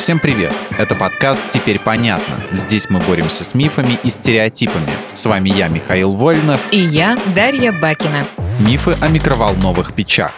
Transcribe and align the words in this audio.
Всем 0.00 0.18
привет! 0.18 0.54
Это 0.78 0.94
подкаст 0.94 1.50
«Теперь 1.50 1.78
понятно». 1.78 2.42
Здесь 2.52 2.88
мы 2.88 3.00
боремся 3.00 3.44
с 3.44 3.52
мифами 3.52 3.98
и 4.02 4.08
стереотипами. 4.08 4.90
С 5.12 5.26
вами 5.26 5.50
я, 5.50 5.68
Михаил 5.68 6.12
Вольнах. 6.12 6.58
И 6.72 6.78
я, 6.80 7.18
Дарья 7.34 7.70
Бакина. 7.70 8.26
Мифы 8.66 8.96
о 8.98 9.08
микроволновых 9.08 9.92
печах. 9.92 10.32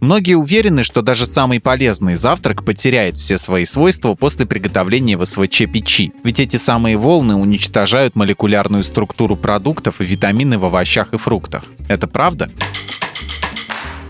Многие 0.00 0.34
уверены, 0.34 0.84
что 0.84 1.00
даже 1.00 1.24
самый 1.24 1.60
полезный 1.60 2.14
завтрак 2.14 2.62
потеряет 2.62 3.16
все 3.16 3.38
свои 3.38 3.64
свойства 3.64 4.14
после 4.14 4.44
приготовления 4.44 5.16
в 5.16 5.24
СВЧ 5.24 5.62
печи. 5.72 6.12
Ведь 6.22 6.38
эти 6.38 6.58
самые 6.58 6.98
волны 6.98 7.36
уничтожают 7.36 8.16
молекулярную 8.16 8.84
структуру 8.84 9.34
продуктов 9.34 10.02
и 10.02 10.04
витамины 10.04 10.58
в 10.58 10.66
овощах 10.66 11.14
и 11.14 11.16
фруктах. 11.16 11.64
Это 11.88 12.06
правда? 12.06 12.50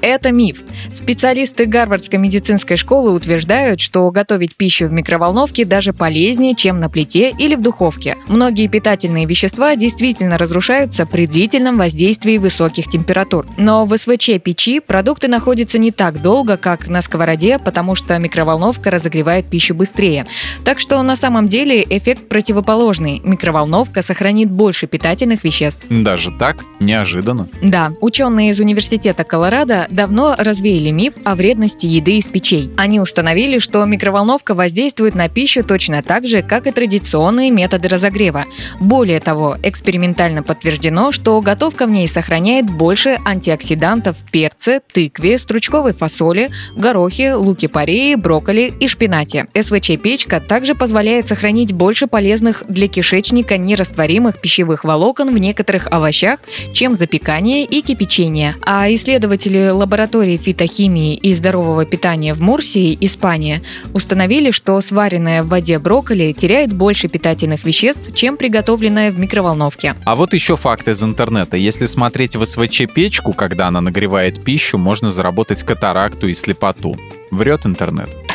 Это 0.00 0.32
миф. 0.32 0.64
Специалисты 0.96 1.66
Гарвардской 1.66 2.18
медицинской 2.18 2.78
школы 2.78 3.12
утверждают, 3.12 3.80
что 3.80 4.10
готовить 4.10 4.56
пищу 4.56 4.86
в 4.86 4.92
микроволновке 4.92 5.66
даже 5.66 5.92
полезнее, 5.92 6.54
чем 6.54 6.80
на 6.80 6.88
плите 6.88 7.34
или 7.38 7.54
в 7.54 7.60
духовке. 7.60 8.16
Многие 8.28 8.66
питательные 8.66 9.26
вещества 9.26 9.76
действительно 9.76 10.38
разрушаются 10.38 11.04
при 11.04 11.26
длительном 11.26 11.76
воздействии 11.76 12.38
высоких 12.38 12.88
температур. 12.88 13.46
Но 13.58 13.84
в 13.84 13.94
СВЧ 13.94 14.40
печи 14.42 14.80
продукты 14.80 15.28
находятся 15.28 15.78
не 15.78 15.90
так 15.90 16.22
долго, 16.22 16.56
как 16.56 16.88
на 16.88 17.02
сковороде, 17.02 17.58
потому 17.58 17.94
что 17.94 18.18
микроволновка 18.18 18.90
разогревает 18.90 19.50
пищу 19.50 19.74
быстрее. 19.74 20.24
Так 20.64 20.80
что 20.80 21.02
на 21.02 21.14
самом 21.14 21.46
деле 21.46 21.84
эффект 21.88 22.26
противоположный. 22.30 23.20
Микроволновка 23.22 24.00
сохранит 24.00 24.50
больше 24.50 24.86
питательных 24.86 25.44
веществ. 25.44 25.84
Даже 25.90 26.30
так? 26.38 26.64
Неожиданно. 26.80 27.48
Да, 27.60 27.92
ученые 28.00 28.52
из 28.52 28.60
Университета 28.60 29.24
Колорадо 29.24 29.86
давно 29.90 30.34
развеяли 30.38 30.85
миф 30.90 31.14
о 31.24 31.34
вредности 31.34 31.86
еды 31.86 32.18
из 32.18 32.28
печей. 32.28 32.70
Они 32.76 33.00
установили, 33.00 33.58
что 33.58 33.84
микроволновка 33.84 34.54
воздействует 34.54 35.14
на 35.14 35.28
пищу 35.28 35.64
точно 35.64 36.02
так 36.02 36.26
же, 36.26 36.42
как 36.42 36.66
и 36.66 36.70
традиционные 36.70 37.50
методы 37.50 37.88
разогрева. 37.88 38.44
Более 38.80 39.20
того, 39.20 39.56
экспериментально 39.62 40.42
подтверждено, 40.42 41.12
что 41.12 41.40
готовка 41.40 41.86
в 41.86 41.90
ней 41.90 42.06
сохраняет 42.06 42.66
больше 42.66 43.18
антиоксидантов 43.24 44.16
в 44.16 44.30
перце, 44.30 44.80
тыкве, 44.92 45.38
стручковой 45.38 45.92
фасоли, 45.92 46.50
горохе, 46.76 47.34
луке-порее, 47.34 48.16
брокколи 48.16 48.72
и 48.78 48.88
шпинате. 48.88 49.46
СВЧ-печка 49.54 50.40
также 50.40 50.74
позволяет 50.74 51.26
сохранить 51.26 51.72
больше 51.72 52.06
полезных 52.06 52.64
для 52.68 52.88
кишечника 52.88 53.56
нерастворимых 53.56 54.40
пищевых 54.40 54.84
волокон 54.84 55.34
в 55.34 55.38
некоторых 55.38 55.88
овощах, 55.90 56.40
чем 56.72 56.94
запекание 56.94 57.64
и 57.64 57.80
кипячение. 57.80 58.54
А 58.64 58.92
исследователи 58.92 59.68
лаборатории 59.70 60.36
фитохимии 60.36 60.75
и 60.84 61.34
здорового 61.34 61.84
питания 61.84 62.34
в 62.34 62.40
Мурсии, 62.40 62.96
Испания, 63.00 63.62
установили, 63.94 64.50
что 64.50 64.80
сваренная 64.80 65.42
в 65.42 65.48
воде 65.48 65.78
брокколи 65.78 66.32
теряет 66.32 66.72
больше 66.72 67.08
питательных 67.08 67.64
веществ, 67.64 68.14
чем 68.14 68.36
приготовленная 68.36 69.10
в 69.10 69.18
микроволновке. 69.18 69.94
А 70.04 70.14
вот 70.14 70.34
еще 70.34 70.56
факт 70.56 70.88
из 70.88 71.02
интернета. 71.02 71.56
Если 71.56 71.86
смотреть 71.86 72.36
в 72.36 72.44
СВЧ-печку, 72.44 73.32
когда 73.32 73.68
она 73.68 73.80
нагревает 73.80 74.44
пищу, 74.44 74.78
можно 74.78 75.10
заработать 75.10 75.62
катаракту 75.62 76.28
и 76.28 76.34
слепоту. 76.34 76.96
Врет 77.30 77.66
интернет. 77.66 78.25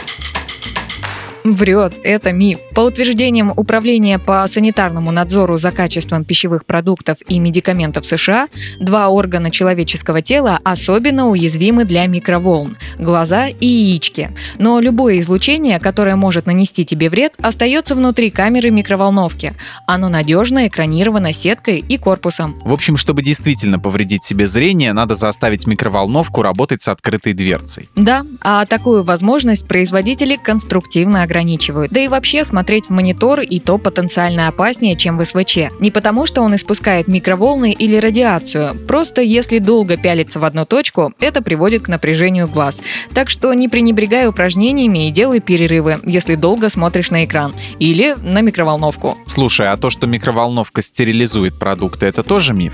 Врет, 1.43 1.93
это 2.03 2.31
миф. 2.31 2.59
По 2.75 2.81
утверждениям 2.81 3.53
Управления 3.55 4.19
по 4.19 4.47
санитарному 4.47 5.11
надзору 5.11 5.57
за 5.57 5.71
качеством 5.71 6.23
пищевых 6.23 6.65
продуктов 6.65 7.17
и 7.27 7.39
медикаментов 7.39 8.05
США, 8.05 8.47
два 8.79 9.09
органа 9.09 9.49
человеческого 9.49 10.21
тела 10.21 10.59
особенно 10.63 11.29
уязвимы 11.29 11.85
для 11.85 12.05
микроволн– 12.05 12.77
глаза 12.99 13.47
и 13.47 13.65
яички. 13.65 14.31
Но 14.59 14.79
любое 14.79 15.19
излучение, 15.19 15.79
которое 15.79 16.15
может 16.15 16.45
нанести 16.45 16.85
тебе 16.85 17.09
вред, 17.09 17.33
остается 17.41 17.95
внутри 17.95 18.29
камеры 18.29 18.69
микроволновки. 18.69 19.53
Оно 19.87 20.09
надежно 20.09 20.67
экранировано 20.67 21.33
сеткой 21.33 21.79
и 21.79 21.97
корпусом. 21.97 22.59
В 22.63 22.73
общем, 22.73 22.97
чтобы 22.97 23.23
действительно 23.23 23.79
повредить 23.79 24.23
себе 24.23 24.45
зрение, 24.45 24.93
надо 24.93 25.15
заставить 25.15 25.65
микроволновку 25.65 26.41
работать 26.41 26.81
с 26.81 26.87
открытой 26.87 27.33
дверцей. 27.33 27.89
Да, 27.95 28.23
а 28.41 28.65
такую 28.65 29.03
возможность 29.03 29.67
производители 29.67 30.35
конструктивно 30.35 31.23
ограничивают. 31.31 31.91
Да 31.91 32.01
и 32.01 32.09
вообще 32.09 32.43
смотреть 32.43 32.87
в 32.87 32.89
монитор 32.89 33.39
и 33.39 33.59
то 33.59 33.77
потенциально 33.77 34.49
опаснее, 34.49 34.97
чем 34.97 35.17
в 35.17 35.23
СВЧ. 35.23 35.71
Не 35.79 35.89
потому, 35.89 36.25
что 36.25 36.41
он 36.41 36.55
испускает 36.55 37.07
микроволны 37.07 37.71
или 37.71 37.95
радиацию, 37.95 38.75
просто 38.87 39.21
если 39.21 39.59
долго 39.59 39.95
пялиться 39.95 40.39
в 40.39 40.45
одну 40.45 40.65
точку, 40.65 41.13
это 41.19 41.41
приводит 41.41 41.83
к 41.83 41.87
напряжению 41.87 42.49
глаз. 42.49 42.81
Так 43.13 43.29
что 43.29 43.53
не 43.53 43.69
пренебрегай 43.69 44.27
упражнениями 44.27 45.07
и 45.07 45.11
делай 45.11 45.39
перерывы, 45.39 45.99
если 46.05 46.35
долго 46.35 46.69
смотришь 46.69 47.11
на 47.11 47.23
экран 47.23 47.53
или 47.79 48.15
на 48.21 48.41
микроволновку. 48.41 49.17
Слушай, 49.25 49.69
а 49.69 49.77
то, 49.77 49.89
что 49.89 50.07
микроволновка 50.07 50.81
стерилизует 50.81 51.57
продукты, 51.57 52.07
это 52.07 52.23
тоже 52.23 52.53
миф? 52.53 52.73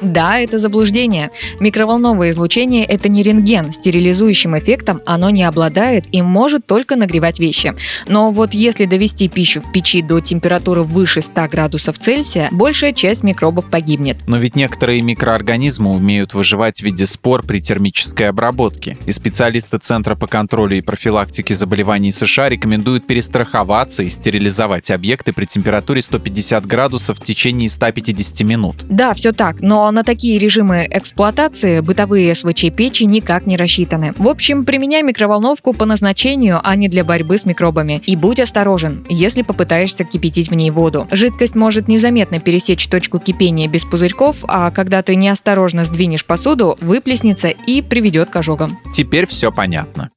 Да, 0.00 0.38
это 0.38 0.58
заблуждение. 0.58 1.30
Микроволновое 1.60 2.30
излучение– 2.30 2.84
это 2.86 3.08
не 3.08 3.22
рентген. 3.22 3.72
Стерилизующим 3.72 4.58
эффектом 4.58 5.00
оно 5.06 5.30
не 5.30 5.44
обладает 5.44 6.06
и 6.12 6.22
может 6.22 6.66
только 6.66 6.96
нагревать 6.96 7.38
вещи. 7.38 7.74
Но 8.06 8.30
вот 8.30 8.54
если 8.54 8.86
довести 8.86 9.28
пищу 9.28 9.60
в 9.60 9.72
печи 9.72 10.02
до 10.02 10.20
температуры 10.20 10.82
выше 10.82 11.20
100 11.20 11.48
градусов 11.48 11.98
Цельсия, 11.98 12.48
большая 12.50 12.92
часть 12.92 13.22
микробов 13.22 13.68
погибнет. 13.70 14.18
Но 14.26 14.38
ведь 14.38 14.56
некоторые 14.56 15.02
микроорганизмы 15.02 15.92
умеют 15.92 16.34
выживать 16.34 16.80
в 16.80 16.82
виде 16.82 17.06
спор 17.06 17.42
при 17.42 17.60
термической 17.60 18.28
обработке. 18.28 18.96
И 19.06 19.12
специалисты 19.12 19.78
Центра 19.78 20.14
по 20.14 20.26
контролю 20.26 20.76
и 20.76 20.80
профилактике 20.80 21.54
заболеваний 21.54 22.12
США 22.12 22.48
рекомендуют 22.48 23.06
перестраховаться 23.06 24.02
и 24.02 24.08
стерилизовать 24.08 24.90
объекты 24.90 25.32
при 25.32 25.44
температуре 25.44 26.02
150 26.02 26.66
градусов 26.66 27.18
в 27.18 27.22
течение 27.22 27.68
150 27.68 28.40
минут. 28.42 28.76
Да, 28.88 29.14
все 29.14 29.32
так, 29.32 29.60
но 29.60 29.89
на 29.90 30.04
такие 30.04 30.38
режимы 30.38 30.86
эксплуатации 30.90 31.80
бытовые 31.80 32.34
СВЧ-печи 32.34 33.04
никак 33.04 33.46
не 33.46 33.56
рассчитаны. 33.56 34.12
В 34.16 34.28
общем, 34.28 34.64
применяй 34.64 35.02
микроволновку 35.02 35.72
по 35.72 35.84
назначению, 35.84 36.60
а 36.62 36.76
не 36.76 36.88
для 36.88 37.04
борьбы 37.04 37.38
с 37.38 37.46
микробами. 37.46 38.02
И 38.06 38.16
будь 38.16 38.40
осторожен, 38.40 39.04
если 39.08 39.42
попытаешься 39.42 40.04
кипятить 40.04 40.50
в 40.50 40.54
ней 40.54 40.70
воду. 40.70 41.06
Жидкость 41.10 41.54
может 41.54 41.88
незаметно 41.88 42.38
пересечь 42.40 42.88
точку 42.88 43.18
кипения 43.18 43.68
без 43.68 43.84
пузырьков, 43.84 44.44
а 44.48 44.70
когда 44.70 45.02
ты 45.02 45.14
неосторожно 45.14 45.84
сдвинешь 45.84 46.24
посуду, 46.24 46.76
выплеснется 46.80 47.48
и 47.48 47.82
приведет 47.82 48.30
к 48.30 48.36
ожогам. 48.36 48.78
Теперь 48.92 49.26
все 49.26 49.50
понятно. 49.50 50.10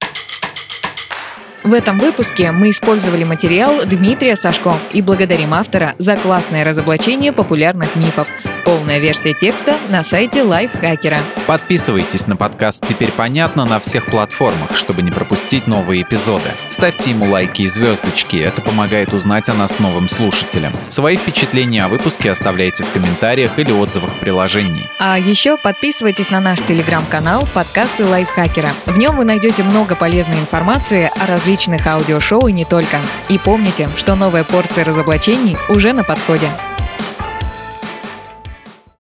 В 1.64 1.72
этом 1.72 1.98
выпуске 1.98 2.52
мы 2.52 2.72
использовали 2.72 3.24
материал 3.24 3.86
Дмитрия 3.86 4.36
Сашко 4.36 4.80
и 4.92 5.02
благодарим 5.02 5.54
автора 5.54 5.96
за 5.98 6.18
классное 6.18 6.66
разоблачение 6.66 7.32
популярных 7.32 7.96
мифов. 7.96 8.28
Полная 8.66 9.00
версия 9.00 9.34
текста 9.34 9.78
на 9.90 10.04
сайте 10.04 10.42
Лайфхакера. 10.42 11.22
Подписывайтесь 11.48 12.28
на 12.28 12.38
подкаст 12.38 12.86
«Теперь 12.88 13.12
понятно» 13.12 13.66
на 13.66 13.82
всех 13.82 14.06
платформах, 14.06 14.74
чтобы 14.76 15.02
не 15.02 15.12
пропустить 15.12 15.68
новые 15.68 16.04
эпизоды. 16.04 16.54
Ставьте 16.70 17.10
ему 17.10 17.30
лайки 17.30 17.64
и 17.64 17.68
звездочки, 17.68 18.38
это 18.38 18.62
помогает 18.62 19.14
узнать 19.14 19.50
о 19.50 19.54
нас 19.54 19.80
новым 19.80 20.08
слушателям. 20.08 20.72
Свои 20.88 21.18
впечатления 21.18 21.84
о 21.84 21.90
выпуске 21.90 22.32
оставляйте 22.32 22.86
в 22.86 22.92
комментариях 22.92 23.60
или 23.60 23.72
отзывах 23.72 24.12
в 24.12 24.20
приложении. 24.20 24.90
А 24.98 25.20
еще 25.20 25.58
подписывайтесь 25.58 26.30
на 26.30 26.40
наш 26.40 26.60
телеграм-канал 26.60 27.46
«Подкасты 27.54 28.06
Лайфхакера». 28.06 28.70
В 28.86 28.98
нем 28.98 29.18
вы 29.18 29.26
найдете 29.26 29.64
много 29.64 29.96
полезной 29.96 30.40
информации 30.40 31.12
о 31.22 31.28
различных 31.28 31.86
аудиошоу 31.86 32.48
и 32.48 32.54
не 32.54 32.64
только. 32.64 32.98
И 33.28 33.38
помните, 33.38 33.90
что 33.98 34.16
новая 34.16 34.46
порция 34.46 34.86
разоблачений 34.86 35.58
уже 35.68 35.92
на 35.92 36.06
подходе. 36.06 36.48